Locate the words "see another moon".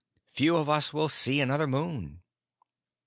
1.09-2.23